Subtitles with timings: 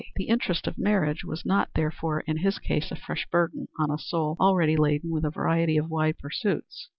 [0.15, 3.99] The interest of marriage was not, therefore, in his case a fresh burden on a
[3.99, 6.89] soul already laden with a variety of side pursuits.